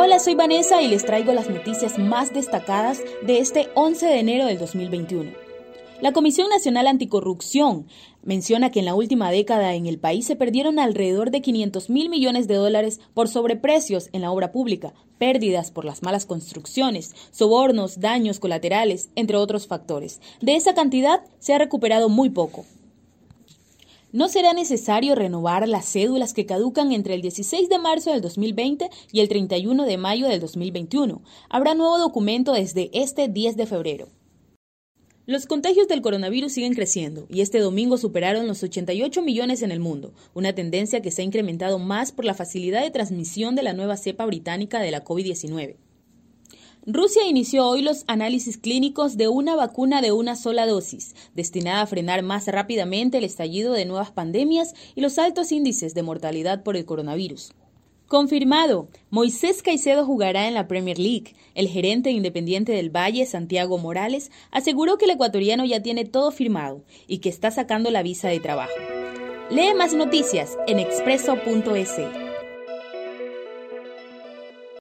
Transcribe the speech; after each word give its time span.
Hola, 0.00 0.20
soy 0.20 0.36
Vanessa 0.36 0.80
y 0.80 0.86
les 0.86 1.04
traigo 1.04 1.32
las 1.32 1.50
noticias 1.50 1.98
más 1.98 2.32
destacadas 2.32 3.00
de 3.26 3.40
este 3.40 3.68
11 3.74 4.06
de 4.06 4.20
enero 4.20 4.46
del 4.46 4.56
2021. 4.56 5.32
La 6.00 6.12
Comisión 6.12 6.48
Nacional 6.48 6.86
Anticorrupción 6.86 7.88
menciona 8.22 8.70
que 8.70 8.78
en 8.78 8.84
la 8.84 8.94
última 8.94 9.32
década 9.32 9.74
en 9.74 9.86
el 9.86 9.98
país 9.98 10.24
se 10.24 10.36
perdieron 10.36 10.78
alrededor 10.78 11.32
de 11.32 11.40
500 11.40 11.90
mil 11.90 12.10
millones 12.10 12.46
de 12.46 12.54
dólares 12.54 13.00
por 13.12 13.26
sobreprecios 13.26 14.08
en 14.12 14.20
la 14.20 14.30
obra 14.30 14.52
pública, 14.52 14.94
pérdidas 15.18 15.72
por 15.72 15.84
las 15.84 16.04
malas 16.04 16.26
construcciones, 16.26 17.16
sobornos, 17.32 17.98
daños 17.98 18.38
colaterales, 18.38 19.10
entre 19.16 19.36
otros 19.36 19.66
factores. 19.66 20.20
De 20.40 20.54
esa 20.54 20.74
cantidad 20.74 21.24
se 21.40 21.54
ha 21.54 21.58
recuperado 21.58 22.08
muy 22.08 22.30
poco. 22.30 22.64
No 24.10 24.28
será 24.28 24.54
necesario 24.54 25.14
renovar 25.14 25.68
las 25.68 25.92
cédulas 25.92 26.32
que 26.32 26.46
caducan 26.46 26.92
entre 26.92 27.12
el 27.12 27.20
16 27.20 27.68
de 27.68 27.78
marzo 27.78 28.10
del 28.10 28.22
2020 28.22 28.88
y 29.12 29.20
el 29.20 29.28
31 29.28 29.84
de 29.84 29.98
mayo 29.98 30.28
del 30.28 30.40
2021. 30.40 31.20
Habrá 31.50 31.74
nuevo 31.74 31.98
documento 31.98 32.54
desde 32.54 32.88
este 32.94 33.28
10 33.28 33.56
de 33.56 33.66
febrero. 33.66 34.08
Los 35.26 35.44
contagios 35.44 35.88
del 35.88 36.00
coronavirus 36.00 36.52
siguen 36.52 36.72
creciendo 36.72 37.26
y 37.28 37.42
este 37.42 37.58
domingo 37.58 37.98
superaron 37.98 38.46
los 38.46 38.62
88 38.62 39.20
millones 39.20 39.60
en 39.60 39.72
el 39.72 39.78
mundo, 39.78 40.14
una 40.32 40.54
tendencia 40.54 41.02
que 41.02 41.10
se 41.10 41.20
ha 41.20 41.26
incrementado 41.26 41.78
más 41.78 42.10
por 42.10 42.24
la 42.24 42.32
facilidad 42.32 42.80
de 42.80 42.90
transmisión 42.90 43.56
de 43.56 43.62
la 43.62 43.74
nueva 43.74 43.98
cepa 43.98 44.24
británica 44.24 44.80
de 44.80 44.90
la 44.90 45.04
COVID-19. 45.04 45.76
Rusia 46.90 47.26
inició 47.26 47.66
hoy 47.66 47.82
los 47.82 48.04
análisis 48.06 48.56
clínicos 48.56 49.18
de 49.18 49.28
una 49.28 49.54
vacuna 49.54 50.00
de 50.00 50.10
una 50.10 50.36
sola 50.36 50.66
dosis, 50.66 51.14
destinada 51.34 51.82
a 51.82 51.86
frenar 51.86 52.22
más 52.22 52.46
rápidamente 52.46 53.18
el 53.18 53.24
estallido 53.24 53.74
de 53.74 53.84
nuevas 53.84 54.10
pandemias 54.10 54.72
y 54.94 55.02
los 55.02 55.18
altos 55.18 55.52
índices 55.52 55.92
de 55.92 56.02
mortalidad 56.02 56.62
por 56.62 56.78
el 56.78 56.86
coronavirus. 56.86 57.52
Confirmado, 58.06 58.88
Moisés 59.10 59.62
Caicedo 59.62 60.06
jugará 60.06 60.48
en 60.48 60.54
la 60.54 60.66
Premier 60.66 60.98
League. 60.98 61.34
El 61.54 61.68
gerente 61.68 62.10
independiente 62.10 62.72
del 62.72 62.88
Valle, 62.88 63.26
Santiago 63.26 63.76
Morales, 63.76 64.30
aseguró 64.50 64.96
que 64.96 65.04
el 65.04 65.10
ecuatoriano 65.10 65.66
ya 65.66 65.82
tiene 65.82 66.06
todo 66.06 66.30
firmado 66.30 66.86
y 67.06 67.18
que 67.18 67.28
está 67.28 67.50
sacando 67.50 67.90
la 67.90 68.02
visa 68.02 68.30
de 68.30 68.40
trabajo. 68.40 68.72
Lee 69.50 69.74
más 69.76 69.92
noticias 69.92 70.56
en 70.66 70.78
expreso.es. 70.78 72.27